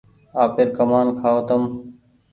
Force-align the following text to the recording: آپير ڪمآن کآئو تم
آپير 0.43 0.67
ڪمآن 0.77 1.07
کآئو 1.19 1.39
تم 1.47 1.61